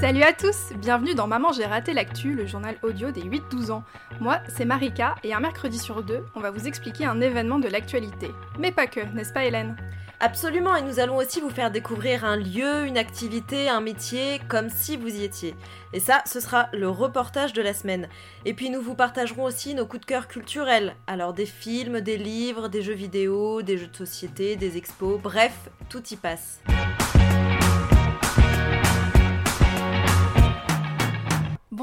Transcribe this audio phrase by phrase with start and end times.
[0.00, 3.84] Salut à tous, bienvenue dans Maman j'ai raté l'actu, le journal audio des 8-12 ans.
[4.18, 7.68] Moi, c'est Marika et un mercredi sur deux, on va vous expliquer un événement de
[7.68, 8.32] l'actualité.
[8.58, 9.76] Mais pas que, n'est-ce pas Hélène?
[10.22, 14.68] Absolument, et nous allons aussi vous faire découvrir un lieu, une activité, un métier, comme
[14.68, 15.54] si vous y étiez.
[15.94, 18.06] Et ça, ce sera le reportage de la semaine.
[18.44, 20.94] Et puis nous vous partagerons aussi nos coups de cœur culturels.
[21.06, 25.70] Alors des films, des livres, des jeux vidéo, des jeux de société, des expos, bref,
[25.88, 26.60] tout y passe.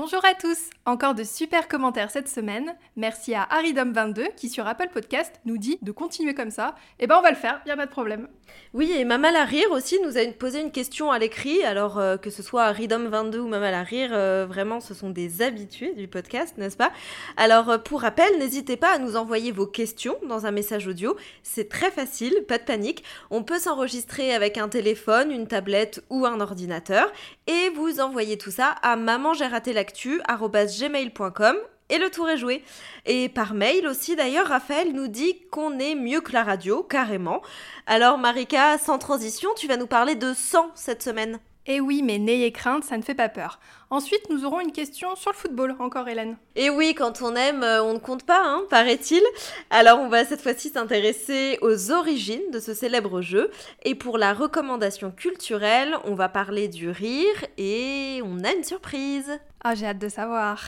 [0.09, 2.77] Bonjour à tous Encore de super commentaires cette semaine.
[2.95, 6.75] Merci à Haridom22 qui sur Apple Podcast nous dit de continuer comme ça.
[6.99, 8.29] Eh ben on va le faire, y a pas de problème.
[8.73, 11.61] Oui, et Mamal à rire aussi nous a posé une question à l'écrit.
[11.63, 15.41] Alors euh, que ce soit Haridom22 ou Mamal à rire, euh, vraiment ce sont des
[15.41, 16.93] habitués du podcast, n'est-ce pas?
[17.35, 21.17] Alors euh, pour rappel, n'hésitez pas à nous envoyer vos questions dans un message audio.
[21.43, 23.03] C'est très facile, pas de panique.
[23.29, 27.11] On peut s'enregistrer avec un téléphone, une tablette ou un ordinateur
[27.47, 31.57] et vous envoyez tout ça à maman j'ai raté l'actu gmail.com
[31.89, 32.63] et le tour est joué.
[33.05, 37.41] Et par mail aussi, d'ailleurs, Raphaël nous dit qu'on est mieux que la radio, carrément.
[37.85, 41.39] Alors, Marika, sans transition, tu vas nous parler de sang cette semaine.
[41.69, 43.59] Eh oui, mais n'ayez crainte, ça ne fait pas peur.
[43.89, 46.37] Ensuite, nous aurons une question sur le football, encore Hélène.
[46.55, 49.21] Et oui, quand on aime, euh, on ne compte pas, hein, paraît-il.
[49.69, 53.51] Alors, on va cette fois-ci s'intéresser aux origines de ce célèbre jeu.
[53.83, 59.37] Et pour la recommandation culturelle, on va parler du rire et on a une surprise.
[59.61, 60.61] Ah, j'ai hâte de savoir.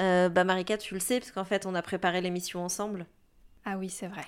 [0.00, 3.06] Euh, bah, Marika, tu le sais, parce qu'en fait, on a préparé l'émission ensemble.
[3.64, 4.24] Ah oui, c'est vrai.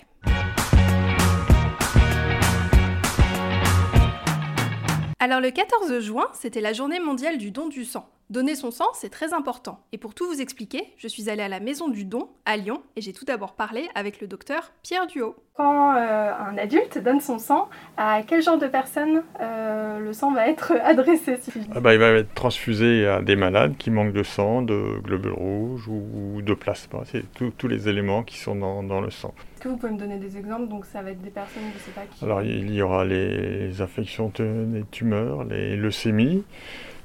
[5.24, 8.13] Alors le 14 juin, c'était la journée mondiale du don du sang.
[8.30, 9.80] Donner son sang, c'est très important.
[9.92, 12.80] Et pour tout vous expliquer, je suis allée à la Maison du Don, à Lyon,
[12.96, 15.36] et j'ai tout d'abord parlé avec le docteur Pierre Duhaut.
[15.52, 20.32] Quand euh, un adulte donne son sang, à quel genre de personne euh, le sang
[20.32, 21.38] va être adressé
[21.74, 25.32] ah bah, Il va être transfusé à des malades qui manquent de sang, de globules
[25.32, 27.00] rouges ou de plasma.
[27.04, 29.34] C'est tous les éléments qui sont dans, dans le sang.
[29.54, 30.68] Est-ce que vous pouvez me donner des exemples?
[30.68, 32.24] Donc ça va être des personnes, je ne sais pas qui.
[32.24, 36.42] Alors il y aura les infections, les tumeurs, les leucémies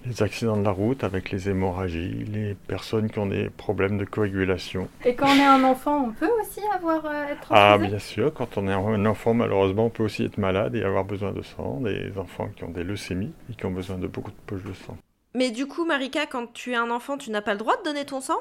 [0.06, 4.06] les accidents de la route avec les hémorragies, les personnes qui ont des problèmes de
[4.06, 4.88] coagulation.
[5.06, 8.34] Et quand on est un enfant, on peut aussi avoir euh, être Ah bien sûr,
[8.34, 11.42] quand on est un enfant, malheureusement, on peut aussi être malade et avoir besoin de
[11.42, 11.82] sang.
[11.82, 14.74] Des enfants qui ont des leucémies et qui ont besoin de beaucoup de poches de
[14.74, 14.98] sang.
[15.36, 17.84] Mais du coup, Marika, quand tu es un enfant, tu n'as pas le droit de
[17.84, 18.40] donner ton sang?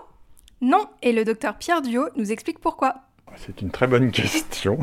[0.61, 2.97] Non, et le docteur Pierre Duot nous explique pourquoi.
[3.37, 4.79] C'est une très bonne question.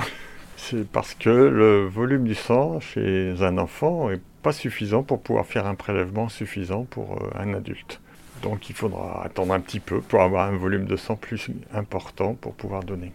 [0.70, 5.46] C'est parce que le volume du sang chez un enfant est pas suffisant pour pouvoir
[5.46, 8.02] faire un prélèvement suffisant pour euh, un adulte.
[8.42, 12.34] Donc il faudra attendre un petit peu pour avoir un volume de sang plus important
[12.34, 13.14] pour pouvoir donner.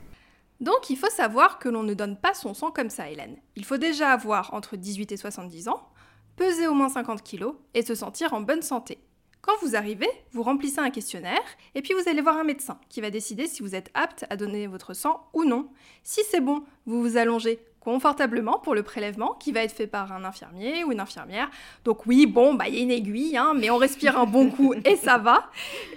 [0.60, 3.36] Donc il faut savoir que l'on ne donne pas son sang comme ça, Hélène.
[3.56, 5.88] Il faut déjà avoir entre 18 et 70 ans,
[6.36, 8.98] peser au moins 50 kg et se sentir en bonne santé.
[9.42, 11.40] Quand vous arrivez, vous remplissez un questionnaire
[11.74, 14.36] et puis vous allez voir un médecin qui va décider si vous êtes apte à
[14.36, 15.70] donner votre sang ou non.
[16.02, 20.12] Si c'est bon, vous vous allongez confortablement pour le prélèvement qui va être fait par
[20.12, 21.50] un infirmier ou une infirmière.
[21.84, 24.50] Donc oui, bon, bah il y a une aiguille, hein, mais on respire un bon
[24.50, 25.50] coup et ça va.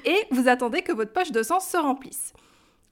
[0.05, 2.33] Et vous attendez que votre poche de sang se remplisse.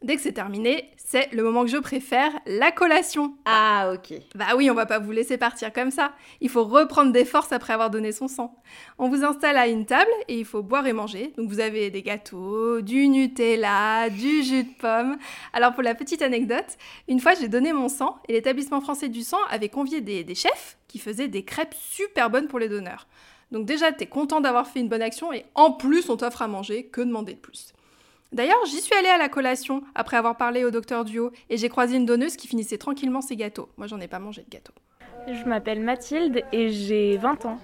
[0.03, 3.35] Dès que c'est terminé, c'est le moment que je préfère, la collation.
[3.45, 4.17] Ah, ok.
[4.33, 6.13] Bah oui, on va pas vous laisser partir comme ça.
[6.39, 8.55] Il faut reprendre des forces après avoir donné son sang.
[8.97, 11.33] On vous installe à une table et il faut boire et manger.
[11.37, 15.17] Donc vous avez des gâteaux, du Nutella, du jus de pomme.
[15.53, 19.21] Alors pour la petite anecdote, une fois j'ai donné mon sang et l'établissement français du
[19.21, 23.07] sang avait convié des, des chefs qui faisaient des crêpes super bonnes pour les donneurs.
[23.51, 26.47] Donc déjà, t'es content d'avoir fait une bonne action et en plus on t'offre à
[26.47, 27.73] manger, que demander de plus?
[28.31, 31.67] D'ailleurs, j'y suis allée à la collation après avoir parlé au docteur Duo et j'ai
[31.67, 33.67] croisé une donneuse qui finissait tranquillement ses gâteaux.
[33.75, 34.71] Moi, j'en ai pas mangé de gâteau.
[35.27, 37.59] Je m'appelle Mathilde et j'ai 20 ans.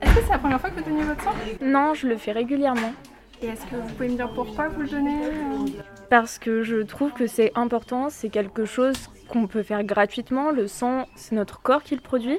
[0.00, 1.32] Est-ce que c'est la première fois que vous donnez votre sang?
[1.60, 2.92] Non, je le fais régulièrement.
[3.42, 5.16] Et est-ce que vous pouvez me dire pourquoi vous le donnez
[6.10, 8.94] Parce que je trouve que c'est important, c'est quelque chose
[9.28, 10.52] qu'on peut faire gratuitement.
[10.52, 12.38] Le sang, c'est notre corps qui le produit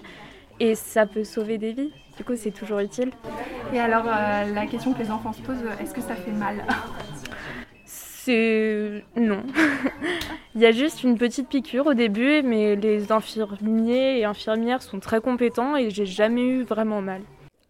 [0.62, 1.92] et ça peut sauver des vies.
[2.16, 3.12] Du coup, c'est toujours utile.
[3.74, 6.64] Et alors, euh, la question que les enfants se posent, est-ce que ça fait mal?
[8.26, 9.44] C'est non.
[10.56, 15.00] Il y a juste une petite piqûre au début, mais les infirmiers et infirmières sont
[15.00, 17.22] très compétents et j'ai jamais eu vraiment mal.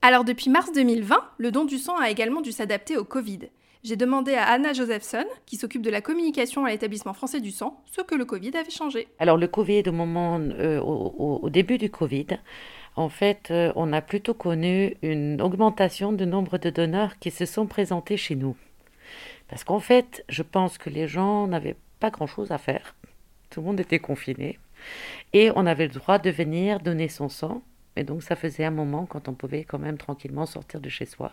[0.02, 3.40] Alors depuis mars 2020, le don du sang a également dû s'adapter au Covid.
[3.84, 7.84] J'ai demandé à Anna Josephson, qui s'occupe de la communication à l'établissement français du sang,
[7.86, 9.08] ce que le Covid avait changé.
[9.20, 12.28] Alors le Covid, au moment, euh, au, début du Covid,
[12.96, 17.46] en fait, euh, on a plutôt connu une augmentation du nombre de donneurs qui se
[17.46, 18.56] sont présentés chez nous.
[19.48, 22.96] Parce qu'en fait, je pense que les gens n'avaient pas grand-chose à faire.
[23.50, 24.60] Tout le monde était confiné.
[25.34, 27.64] Et on avait le droit de venir donner son sang.
[27.96, 31.06] Et donc ça faisait un moment quand on pouvait quand même tranquillement sortir de chez
[31.06, 31.32] soi.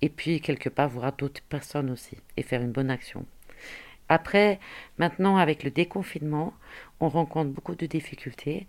[0.00, 3.26] Et puis quelque part voir d'autres personnes aussi et faire une bonne action.
[4.08, 4.58] Après,
[4.96, 6.54] maintenant, avec le déconfinement,
[7.00, 8.66] on rencontre beaucoup de difficultés.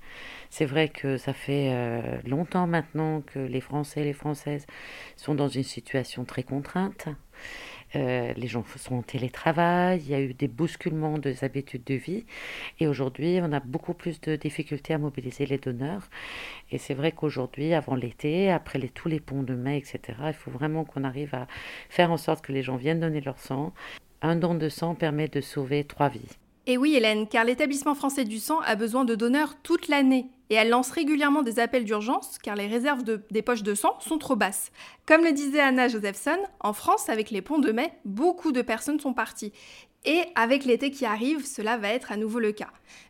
[0.50, 4.68] C'est vrai que ça fait euh, longtemps maintenant que les Français et les Françaises
[5.16, 7.08] sont dans une situation très contrainte.
[7.96, 11.96] Euh, les gens sont en télétravail, il y a eu des bousculements des habitudes de
[11.96, 12.26] vie
[12.80, 16.08] et aujourd'hui on a beaucoup plus de difficultés à mobiliser les donneurs
[16.72, 20.52] et c'est vrai qu'aujourd'hui avant l'été, après tous les ponts de mai, etc., il faut
[20.52, 21.48] vraiment qu'on arrive à
[21.90, 23.74] faire en sorte que les gens viennent donner leur sang.
[24.22, 26.38] Un don de sang permet de sauver trois vies.
[26.70, 30.54] Et oui Hélène, car l'établissement français du sang a besoin de donneurs toute l'année et
[30.54, 34.36] elle lance régulièrement des appels d'urgence car les réserves des poches de sang sont trop
[34.36, 34.72] basses.
[35.08, 39.00] Comme le disait Anna Josephson, en France, avec les ponts de mai, beaucoup de personnes
[39.00, 39.52] sont parties.
[40.06, 42.70] Et avec l'été qui arrive, cela va être à nouveau le cas.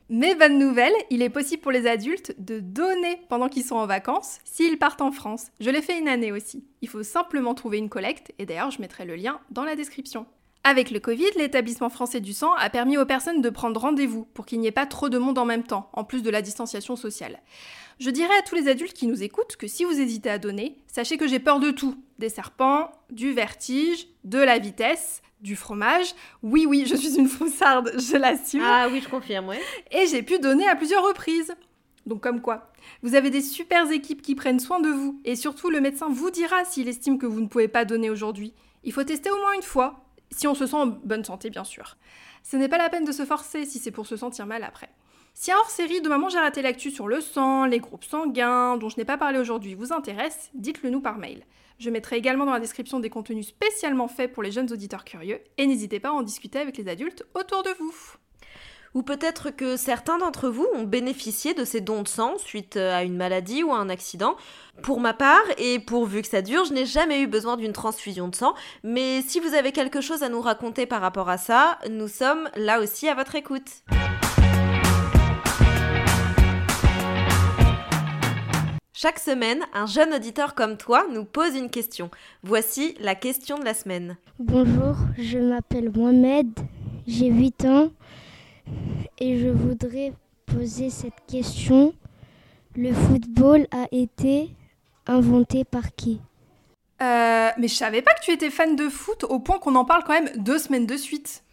[0.09, 3.87] Mais bonne nouvelle, il est possible pour les adultes de donner pendant qu'ils sont en
[3.87, 5.47] vacances s'ils partent en France.
[5.59, 6.63] Je l'ai fait une année aussi.
[6.81, 10.25] Il faut simplement trouver une collecte et d'ailleurs je mettrai le lien dans la description.
[10.63, 14.45] Avec le Covid, l'établissement français du sang a permis aux personnes de prendre rendez-vous pour
[14.45, 16.95] qu'il n'y ait pas trop de monde en même temps, en plus de la distanciation
[16.95, 17.39] sociale.
[17.99, 20.77] Je dirais à tous les adultes qui nous écoutent que si vous hésitez à donner,
[20.87, 21.95] sachez que j'ai peur de tout.
[22.17, 26.13] Des serpents, du vertige, de la vitesse, du fromage.
[26.43, 28.63] Oui, oui, je suis une froussarde, je l'assume.
[28.63, 29.57] Ah oui, je confirme, oui.
[29.91, 31.53] Et j'ai pu donner à plusieurs reprises.
[32.05, 32.71] Donc comme quoi
[33.01, 36.31] Vous avez des super équipes qui prennent soin de vous, et surtout le médecin vous
[36.31, 38.53] dira s'il estime que vous ne pouvez pas donner aujourd'hui.
[38.83, 41.63] Il faut tester au moins une fois, si on se sent en bonne santé, bien
[41.63, 41.97] sûr.
[42.43, 44.89] Ce n'est pas la peine de se forcer si c'est pour se sentir mal après.
[45.33, 48.89] Si un hors-série de Maman j'ai raté l'actu sur le sang, les groupes sanguins, dont
[48.89, 51.45] je n'ai pas parlé aujourd'hui, vous intéresse, dites-le nous par mail.
[51.77, 55.39] Je mettrai également dans la description des contenus spécialement faits pour les jeunes auditeurs curieux,
[55.57, 57.93] et n'hésitez pas à en discuter avec les adultes autour de vous.
[58.95, 62.95] Ou peut-être que certains d'entre vous ont bénéficié de ces dons de sang suite euh,
[62.95, 64.35] à une maladie ou à un accident.
[64.81, 68.27] Pour ma part, et pourvu que ça dure, je n'ai jamais eu besoin d'une transfusion
[68.29, 71.77] de sang, mais si vous avez quelque chose à nous raconter par rapport à ça,
[71.89, 73.83] nous sommes là aussi à votre écoute.
[78.93, 82.09] Chaque semaine, un jeune auditeur comme toi nous pose une question.
[82.43, 84.17] Voici la question de la semaine.
[84.39, 86.47] Bonjour, je m'appelle Mohamed,
[87.07, 87.91] j'ai 8 ans
[89.19, 90.13] et je voudrais
[90.45, 91.93] poser cette question.
[92.75, 94.49] Le football a été
[95.07, 96.21] inventé par qui?
[97.01, 99.85] Euh, mais je savais pas que tu étais fan de foot au point qu'on en
[99.85, 101.43] parle quand même deux semaines de suite.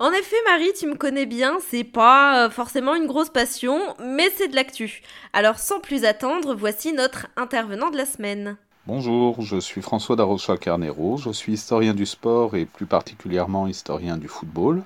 [0.00, 4.30] En effet, Marie, tu me connais bien, c'est pas euh, forcément une grosse passion, mais
[4.36, 5.02] c'est de l'actu.
[5.32, 8.56] Alors sans plus attendre, voici notre intervenant de la semaine.
[8.86, 14.16] Bonjour, je suis François Darocha Carnero, je suis historien du sport et plus particulièrement historien
[14.16, 14.82] du football.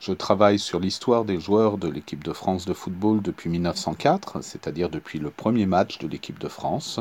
[0.00, 4.90] Je travaille sur l'histoire des joueurs de l'équipe de France de football depuis 1904, c'est-à-dire
[4.90, 7.00] depuis le premier match de l'équipe de France,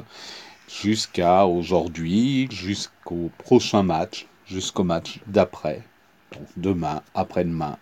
[0.67, 5.83] jusqu'à aujourd'hui, jusqu'au prochain match, jusqu'au match d'après,
[6.31, 7.77] donc demain, après-demain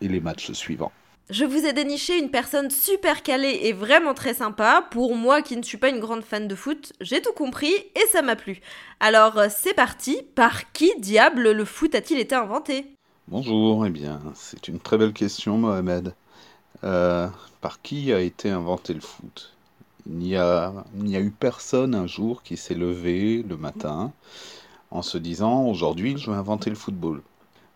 [0.00, 0.92] et les matchs suivants.
[1.30, 4.84] Je vous ai déniché une personne super calée et vraiment très sympa.
[4.90, 8.06] Pour moi qui ne suis pas une grande fan de foot, j'ai tout compris et
[8.10, 8.60] ça m'a plu.
[8.98, 12.96] Alors euh, c'est parti, par qui diable le foot a-t-il été inventé?
[13.30, 16.14] Bonjour, eh bien, c'est une très belle question, Mohamed.
[16.82, 17.28] Euh,
[17.60, 19.52] par qui a été inventé le foot?
[20.06, 24.10] Il n'y a, eu personne un jour qui s'est levé le matin
[24.90, 27.22] en se disant aujourd'hui je vais inventer le football.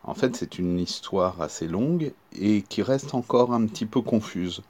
[0.03, 4.61] En fait, c'est une histoire assez longue et qui reste encore un petit peu confuse.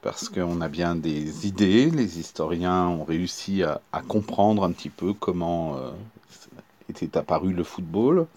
[0.00, 4.90] Parce qu'on a bien des idées, les historiens ont réussi à, à comprendre un petit
[4.90, 5.90] peu comment euh,
[6.88, 8.28] était apparu le football,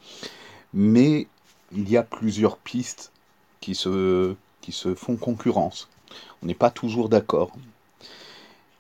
[0.74, 1.28] mais
[1.76, 3.12] il y a plusieurs pistes
[3.60, 5.90] qui se, qui se font concurrence.
[6.42, 7.52] On n'est pas toujours d'accord.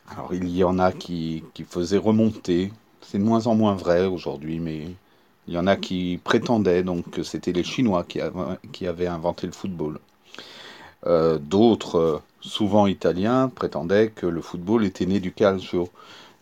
[0.09, 2.71] Alors il y en a qui, qui faisaient remonter,
[3.01, 4.88] c'est de moins en moins vrai aujourd'hui, mais
[5.47, 9.07] il y en a qui prétendaient donc que c'était les Chinois qui avaient, qui avaient
[9.07, 10.00] inventé le football.
[11.05, 15.89] Euh, D'autres, souvent italiens, prétendaient que le football était né du calcio,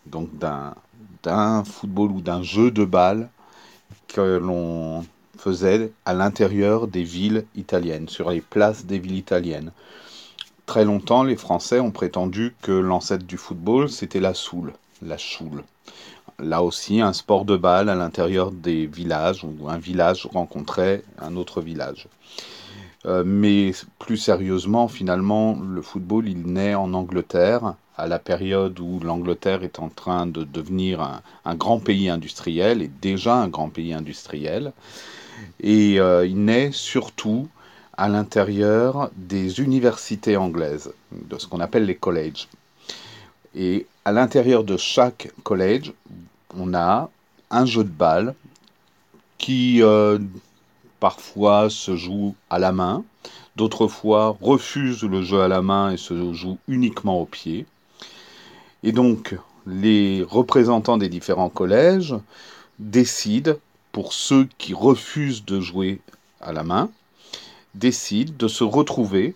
[0.06, 3.30] donc d'un football ou d'un jeu de balle
[4.08, 5.06] que l'on
[5.42, 9.72] faisait à l'intérieur des villes italiennes, sur les places des villes italiennes.
[10.66, 15.64] Très longtemps, les Français ont prétendu que l'ancêtre du football, c'était la soule, la choule
[16.42, 21.36] là aussi un sport de balle à l'intérieur des villages, où un village rencontrait un
[21.36, 22.08] autre village.
[23.06, 29.00] Euh, mais plus sérieusement, finalement, le football, il naît en Angleterre, à la période où
[29.00, 33.70] l'Angleterre est en train de devenir un, un, grand pays industriel, et déjà un grand
[33.70, 34.72] pays industriel.
[35.60, 37.48] Et euh, il naît surtout
[37.98, 40.92] à l'intérieur des universités anglaises.
[41.12, 42.48] de ce qu'on appelle les collèges.
[43.56, 45.94] Et à l'intérieur de chaque collège,
[46.58, 47.10] on a
[47.50, 48.34] un jeu de balle
[49.38, 50.20] qui euh,
[51.02, 53.04] parfois se joue à la main,
[53.56, 57.66] d'autres fois refuse le jeu à la main et se joue uniquement au pied.
[58.84, 62.16] Et donc, les représentants des différents collèges
[62.80, 63.56] décident,
[63.92, 66.00] pour ceux qui refusent de jouer
[66.40, 66.90] à la main,
[67.74, 69.34] décident de se retrouver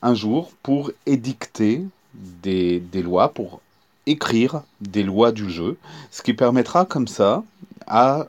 [0.00, 1.82] un jour pour édicter
[2.14, 3.60] des lois, pour
[4.06, 5.76] écrire des lois du jeu,
[6.10, 7.44] ce qui permettra comme ça
[7.86, 8.26] à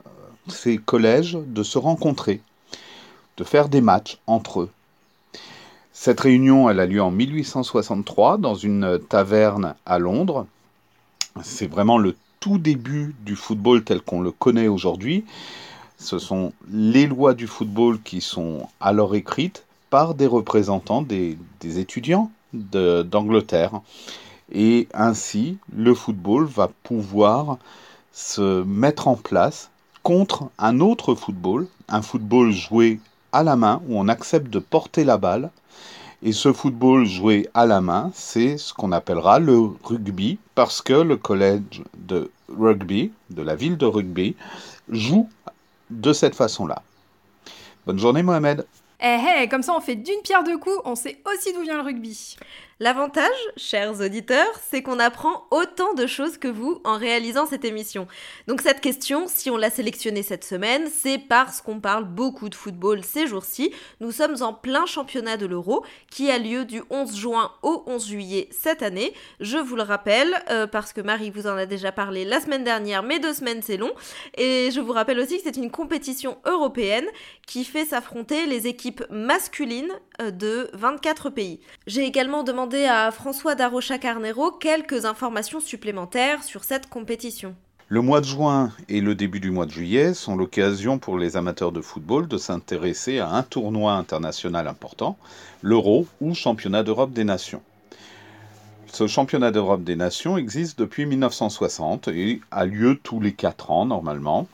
[0.48, 2.40] ces collèges de se rencontrer,
[3.38, 4.70] de faire des matchs entre eux.
[5.92, 10.46] Cette réunion, elle a lieu en 1863 dans une taverne à Londres.
[11.42, 15.24] C'est vraiment le tout début du football tel qu'on le connaît aujourd'hui.
[15.98, 21.78] Ce sont les lois du football qui sont alors écrites par des représentants des, des
[21.78, 23.80] étudiants d'Angleterre.
[24.52, 27.58] Et ainsi, le football va pouvoir
[28.12, 29.70] se mettre en place
[30.02, 33.00] contre un autre football, un football joué
[33.32, 35.50] à la main, où on accepte de porter la balle.
[36.22, 40.94] Et ce football joué à la main, c'est ce qu'on appellera le rugby, parce que
[40.94, 44.34] le collège de rugby, de la ville de rugby,
[44.88, 45.28] joue
[45.90, 46.82] de cette façon-là.
[47.86, 48.66] Bonne journée Mohamed.
[49.00, 51.76] Eh eh, comme ça on fait d'une pierre deux coups, on sait aussi d'où vient
[51.76, 52.36] le rugby.
[52.80, 53.24] L'avantage,
[53.56, 58.06] chers auditeurs, c'est qu'on apprend autant de choses que vous en réalisant cette émission.
[58.46, 62.54] Donc cette question, si on l'a sélectionnée cette semaine, c'est parce qu'on parle beaucoup de
[62.54, 63.72] football ces jours-ci.
[63.98, 68.06] Nous sommes en plein championnat de l'Euro qui a lieu du 11 juin au 11
[68.06, 69.12] juillet cette année.
[69.40, 72.62] Je vous le rappelle euh, parce que Marie vous en a déjà parlé la semaine
[72.62, 73.90] dernière, mais deux semaines c'est long.
[74.36, 77.06] Et je vous rappelle aussi que c'est une compétition européenne
[77.44, 81.60] qui fait s'affronter les équipes masculines euh, de 24 pays.
[81.86, 87.54] J'ai également demandé à François Darocha Carnero quelques informations supplémentaires sur cette compétition.
[87.90, 91.38] Le mois de juin et le début du mois de juillet sont l'occasion pour les
[91.38, 95.16] amateurs de football de s'intéresser à un tournoi international important,
[95.62, 97.62] l'Euro ou Championnat d'Europe des Nations.
[98.92, 103.86] Ce championnat d'Europe des Nations existe depuis 1960 et a lieu tous les 4 ans
[103.86, 104.48] normalement.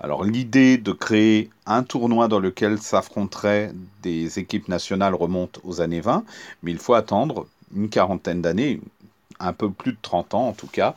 [0.00, 3.72] Alors l'idée de créer un tournoi dans lequel s'affronteraient
[4.02, 6.24] des équipes nationales remonte aux années 20,
[6.62, 8.80] mais il faut attendre une quarantaine d'années,
[9.38, 10.94] un peu plus de 30 ans en tout cas,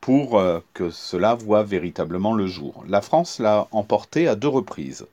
[0.00, 2.84] pour euh, que cela voit véritablement le jour.
[2.88, 5.06] La France l'a emporté à deux reprises.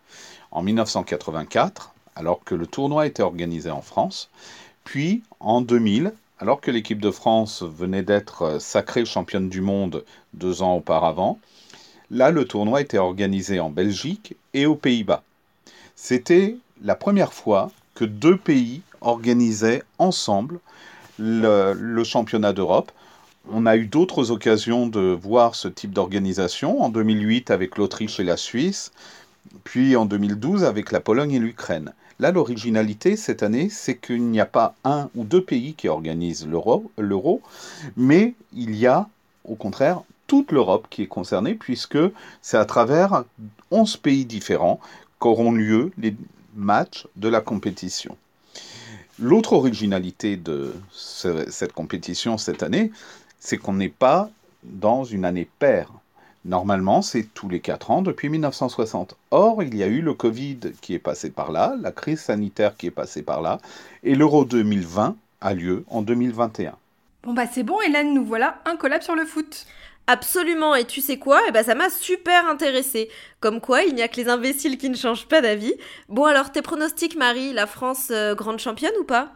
[0.51, 4.29] En 1984, alors que le tournoi était organisé en France,
[4.83, 10.63] puis en 2000, alors que l'équipe de France venait d'être sacrée championne du monde deux
[10.63, 11.37] ans auparavant,
[12.11, 15.21] Là, le tournoi était organisé en Belgique et aux Pays-Bas.
[15.95, 20.59] C'était la première fois que deux pays organisaient ensemble
[21.19, 22.91] le, championnat d'Europe.
[23.51, 28.23] On a eu d'autres occasions de voir ce type d'organisation, en 2008 avec l'Autriche et
[28.23, 28.91] la Suisse,
[29.63, 31.93] puis en 2012 avec la Pologne et l'Ukraine.
[32.19, 36.47] Là, l'originalité cette année, c'est qu'il n'y a pas un ou deux pays qui organisent
[36.47, 37.41] l'euro,
[37.95, 39.07] mais il y a
[39.45, 41.97] au contraire toute l'Europe qui est concernée, puisque
[42.41, 43.25] c'est à travers
[43.71, 44.79] 11 pays différents
[45.17, 46.15] qu'auront lieu les
[46.55, 48.15] matchs de la compétition.
[49.17, 52.91] L'autre originalité de cette compétition cette année,
[53.39, 54.29] c'est qu'on n'est pas
[54.63, 55.91] dans une année paire.
[56.45, 59.15] Normalement, c'est tous les 4 ans depuis 1960.
[59.31, 62.77] Or, il y a eu le Covid qui est passé par là, la crise sanitaire
[62.77, 63.57] qui est passée par là,
[64.03, 66.75] et l'Euro 2020 a lieu en 2021.
[67.23, 69.65] Bon bah c'est bon Hélène, nous voilà un collab sur le foot.
[70.11, 71.39] Absolument, et tu sais quoi?
[71.47, 73.09] Eh ben ça m'a super intéressé.
[73.41, 75.75] Comme quoi, il n'y a que les imbéciles qui ne changent pas d'avis.
[76.07, 79.33] Bon alors, tes pronostics, Marie, la France euh, grande championne ou pas?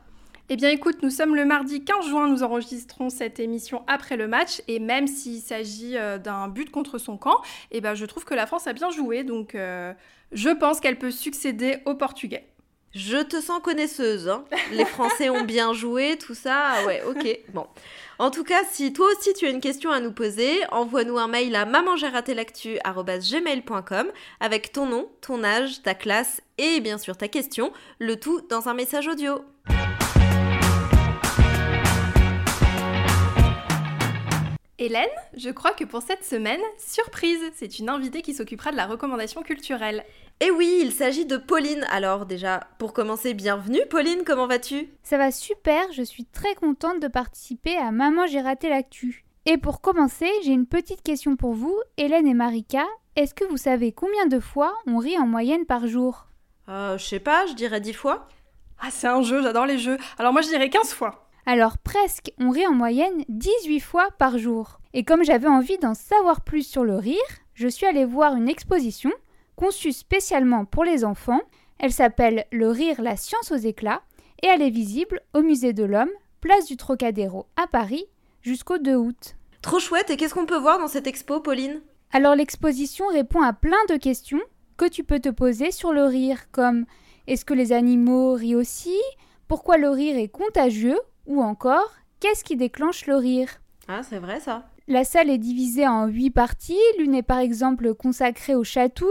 [0.49, 4.27] Eh bien écoute, nous sommes le mardi 15 juin, nous enregistrons cette émission après le
[4.27, 7.39] match et même s'il s'agit euh, d'un but contre son camp,
[7.69, 9.93] eh ben je trouve que la France a bien joué donc euh,
[10.31, 12.47] je pense qu'elle peut succéder au Portugais.
[12.95, 14.43] Je te sens connaisseuse, hein.
[14.71, 17.65] les Français ont bien joué, tout ça, ouais, ok, bon.
[18.23, 21.27] En tout cas, si toi aussi tu as une question à nous poser, envoie-nous un
[21.27, 24.07] mail à mamangératelactu.gmail.com
[24.39, 28.69] avec ton nom, ton âge, ta classe et bien sûr ta question, le tout dans
[28.69, 29.43] un message audio.
[34.83, 38.85] Hélène, je crois que pour cette semaine, surprise, c'est une invitée qui s'occupera de la
[38.85, 40.03] recommandation culturelle.
[40.41, 41.87] Et oui, il s'agit de Pauline.
[41.89, 43.79] Alors déjà, pour commencer, bienvenue.
[43.89, 44.89] Pauline, comment vas-tu?
[45.01, 49.23] Ça va super, je suis très contente de participer à Maman j'ai raté l'actu.
[49.45, 52.85] Et pour commencer, j'ai une petite question pour vous, Hélène et Marika.
[53.15, 56.27] Est-ce que vous savez combien de fois on rit en moyenne par jour?
[56.67, 58.27] Euh, je sais pas, je dirais dix fois.
[58.81, 59.97] Ah, c'est un jeu, j'adore les jeux.
[60.19, 61.29] Alors moi je dirais 15 fois.
[61.45, 64.79] Alors presque, on rit en moyenne 18 fois par jour.
[64.93, 67.17] Et comme j'avais envie d'en savoir plus sur le rire,
[67.53, 69.12] je suis allée voir une exposition
[69.55, 71.41] conçue spécialement pour les enfants.
[71.79, 74.01] Elle s'appelle Le rire, la science aux éclats
[74.41, 76.09] et elle est visible au Musée de l'Homme,
[76.41, 78.05] place du Trocadéro à Paris,
[78.41, 79.35] jusqu'au 2 août.
[79.62, 81.81] Trop chouette, et qu'est-ce qu'on peut voir dans cette expo, Pauline?
[82.12, 84.41] Alors l'exposition répond à plein de questions
[84.75, 86.85] que tu peux te poser sur le rire, comme
[87.27, 89.00] est-ce que les animaux rient aussi?
[89.47, 91.00] Pourquoi le rire est contagieux?
[91.25, 93.49] Ou encore, qu'est-ce qui déclenche le rire?
[93.87, 94.65] Ah, c'est vrai ça.
[94.87, 96.77] La salle est divisée en huit parties.
[96.97, 99.09] L'une est par exemple consacrée aux chatouilles,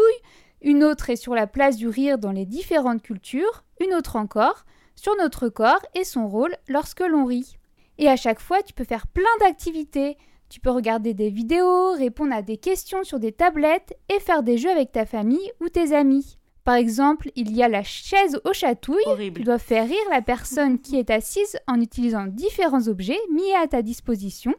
[0.60, 4.64] une autre est sur la place du rire dans les différentes cultures, une autre encore
[4.94, 7.56] sur notre corps et son rôle lorsque l'on rit.
[7.98, 10.16] Et à chaque fois, tu peux faire plein d'activités.
[10.48, 14.58] Tu peux regarder des vidéos, répondre à des questions sur des tablettes et faire des
[14.58, 16.38] jeux avec ta famille ou tes amis.
[16.64, 19.02] Par exemple, il y a la chaise aux chatouilles.
[19.06, 19.40] Horrible.
[19.40, 23.66] Tu dois faire rire la personne qui est assise en utilisant différents objets mis à
[23.66, 24.54] ta disposition.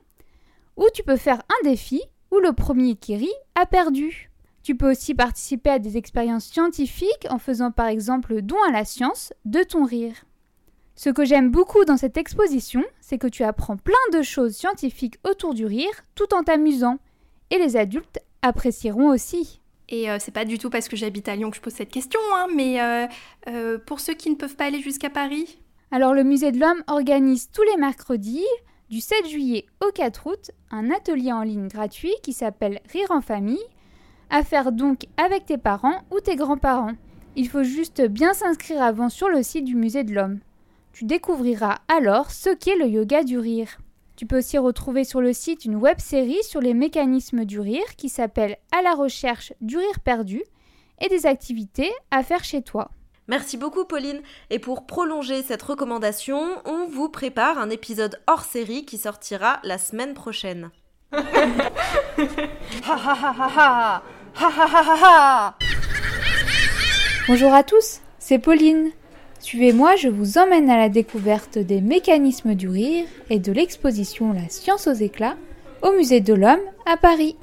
[0.75, 4.31] Ou tu peux faire un défi où le premier qui rit a perdu.
[4.63, 8.85] Tu peux aussi participer à des expériences scientifiques en faisant par exemple don à la
[8.85, 10.25] science de ton rire.
[10.95, 15.17] Ce que j'aime beaucoup dans cette exposition, c'est que tu apprends plein de choses scientifiques
[15.23, 16.97] autour du rire tout en t'amusant.
[17.49, 19.61] Et les adultes apprécieront aussi.
[19.93, 21.91] Et euh, c'est pas du tout parce que j'habite à Lyon que je pose cette
[21.91, 23.05] question, hein, mais euh,
[23.47, 25.59] euh, pour ceux qui ne peuvent pas aller jusqu'à Paris.
[25.91, 28.43] Alors le Musée de l'Homme organise tous les mercredis,
[28.89, 33.21] du 7 juillet au 4 août, un atelier en ligne gratuit qui s'appelle Rire en
[33.21, 33.63] famille,
[34.31, 36.93] à faire donc avec tes parents ou tes grands-parents.
[37.35, 40.39] Il faut juste bien s'inscrire avant sur le site du Musée de l'Homme.
[40.93, 43.77] Tu découvriras alors ce qu'est le yoga du rire.
[44.23, 47.97] Tu peux aussi retrouver sur le site une web série sur les mécanismes du rire
[47.97, 50.41] qui s'appelle À la recherche du rire perdu
[51.01, 52.89] et des activités à faire chez toi.
[53.27, 54.21] Merci beaucoup Pauline.
[54.49, 59.77] Et pour prolonger cette recommandation, on vous prépare un épisode hors série qui sortira la
[59.77, 60.71] semaine prochaine.
[67.27, 68.93] Bonjour à tous, c'est Pauline.
[69.43, 74.47] Suivez-moi, je vous emmène à la découverte des mécanismes du rire et de l'exposition La
[74.47, 75.35] science aux éclats
[75.81, 77.35] au Musée de l'Homme à Paris.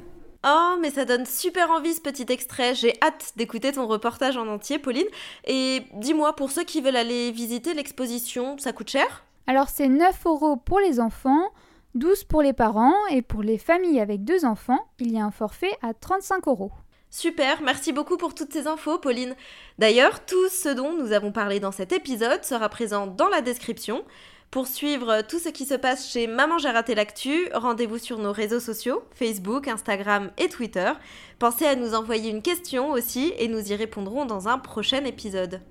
[0.43, 2.73] Oh, mais ça donne super envie ce petit extrait.
[2.73, 5.05] J'ai hâte d'écouter ton reportage en entier, Pauline.
[5.45, 9.23] Et dis-moi, pour ceux qui veulent aller visiter l'exposition, ça coûte cher?
[9.45, 11.49] Alors c'est 9 euros pour les enfants,
[11.93, 15.31] 12 pour les parents et pour les familles avec deux enfants, il y a un
[15.31, 16.71] forfait à 35 euros.
[17.13, 19.35] Super, merci beaucoup pour toutes ces infos, Pauline.
[19.77, 24.05] D'ailleurs, tout ce dont nous avons parlé dans cet épisode sera présent dans la description.
[24.49, 28.31] Pour suivre tout ce qui se passe chez Maman j'ai raté l'actu, rendez-vous sur nos
[28.31, 30.91] réseaux sociaux, Facebook, Instagram et Twitter.
[31.37, 35.61] Pensez à nous envoyer une question aussi et nous y répondrons dans un prochain épisode.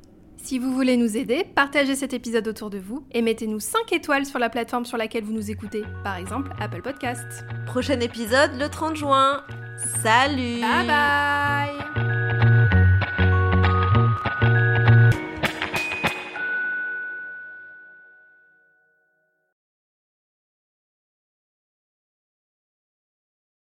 [0.42, 4.26] Si vous voulez nous aider, partagez cet épisode autour de vous et mettez-nous 5 étoiles
[4.26, 7.44] sur la plateforme sur laquelle vous nous écoutez, par exemple Apple Podcasts.
[7.66, 9.44] Prochain épisode le 30 juin.
[10.02, 12.09] Salut Bye bye